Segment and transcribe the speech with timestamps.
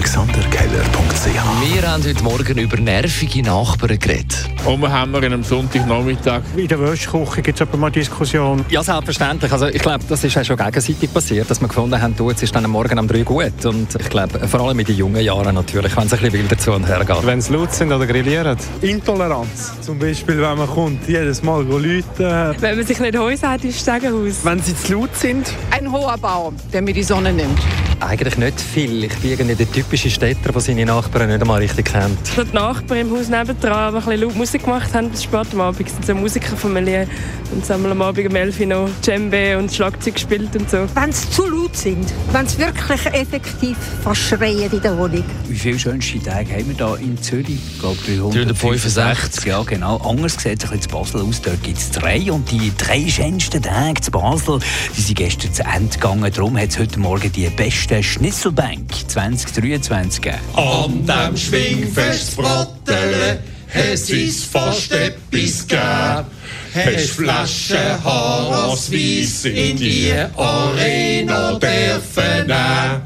[0.00, 4.48] AlexanderKeller.ch Wir haben heute Morgen über nervige Nachbarn geredet.
[4.64, 8.64] Und wir haben wir in einem Sonntagnachmittag In der Wäschküche gibt es aber mal Diskussion.
[8.70, 9.52] Ja, selbstverständlich.
[9.52, 12.42] Also ich glaube, das ist ja schon gegenseitig passiert, dass wir gefunden haben, du, jetzt
[12.42, 13.66] ist dann am Morgen um drei gut.
[13.66, 16.56] Und ich glaube, vor allem in den jungen Jahren natürlich, wenn es ein bisschen wilder
[16.56, 17.26] zu und her geht.
[17.26, 18.56] Wenn sie laut sind oder grillieren.
[18.80, 19.74] Intoleranz.
[19.82, 22.54] Zum Beispiel, wenn man kommt, jedes Mal läuten.
[22.58, 24.42] Wenn man sich nicht Häuser hat, ist Stegenhaus.
[24.44, 25.52] Wenn sie zu laut sind.
[25.70, 27.60] Ein hoher Baum, der mir die Sonne nimmt.
[28.00, 29.04] Eigentlich nicht viel.
[29.04, 32.18] Ich bin irgendwie der typische Städter, der seine Nachbarn nicht einmal richtig kennt.
[32.34, 35.60] Die Nachbarn im Haus nebendran, die ein bisschen laut Musik gemacht haben, bis spät am
[35.60, 35.86] Abend.
[35.86, 37.06] sind so Musikerfamilie.
[37.52, 40.86] Und sie haben am Abend um 11 Uhr noch Djembe und Schlagzeug gespielt und so.
[40.94, 45.24] Wenn sie zu laut sind, wenn sie wirklich effektiv verschreien in der Wohnung.
[45.46, 47.58] Wie viele schönste Tage haben wir da in Zürich?
[47.74, 49.44] Ich glaube 365.
[49.44, 49.98] Ja, genau.
[49.98, 51.42] Anders sieht es ein bisschen zu Basel aus.
[51.42, 52.32] Dort gibt es drei.
[52.32, 54.60] Und die drei schönsten Tage zu Basel,
[54.96, 56.32] die sind gestern zu Ende gegangen.
[56.34, 60.40] Darum hat es heute Morgen die beste Schnitzelbank 2023 gegeben.
[60.54, 63.38] An dem Schwingfestbrotteln,
[63.74, 66.26] es ist fast etwas gegeben.
[66.72, 73.02] Hast Flaschenhaar aus Weiss in die Arena dürfen nehmen.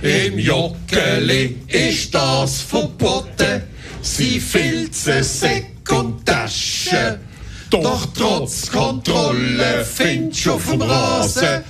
[0.00, 3.64] Im Joggeli ist das verboten,
[4.00, 7.18] sie filzen Säck und Taschen.
[7.68, 11.64] Doch trotz Kontrolle findest du auf dem Rasen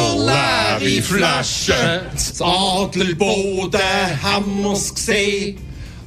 [0.00, 2.16] Luther leere Flaschen.
[2.16, 3.80] Z Adelboden
[4.22, 5.58] haben wir's gesehen.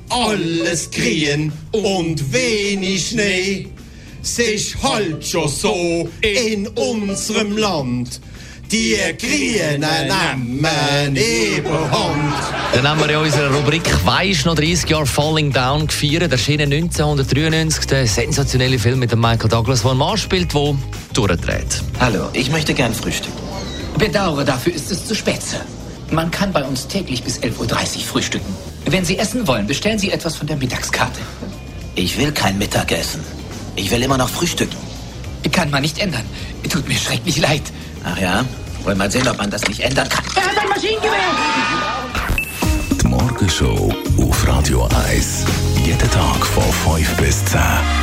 [0.10, 3.68] Alles grün und wenig Schnee.
[4.22, 8.22] Es ist halt schon so in unserem Land.
[8.72, 9.82] Die Grünen
[10.44, 12.34] nehmen Überhand.
[12.74, 16.32] Dann haben wir in unserer Rubrik «Weisst noch 30 Jahre Falling Down» gefeiert.
[16.32, 20.76] Erschienen 1993 der sensationelle Film mit dem Michael Douglas, der einen Mann spielt, der
[21.14, 21.84] durchdreht.
[22.00, 23.43] Hallo, ich möchte gern frühstücken.
[24.04, 25.62] Bedauere, dafür ist es zu spät, Sir.
[26.12, 28.54] Man kann bei uns täglich bis 11.30 Uhr frühstücken.
[28.86, 31.22] Wenn Sie essen wollen, bestellen Sie etwas von der Mittagskarte.
[31.96, 33.22] Ich will kein Mittagessen.
[33.78, 34.76] Ich will immer noch frühstücken.
[35.54, 36.26] Kann man nicht ändern.
[36.70, 37.62] Tut mir schrecklich leid.
[38.04, 38.44] Ach ja?
[38.84, 40.26] Wollen mal sehen, ob man das nicht ändern kann.
[40.36, 41.32] Er hat ein Maschinengewehr!
[43.02, 45.46] Die Morgenshow auf Radio 1.
[45.86, 48.03] Jeden Tag von 5 bis 10.